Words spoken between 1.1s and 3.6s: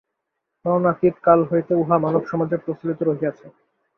কাল হইতে উহা মানবসমাজে প্রচলিত রহিয়াছে।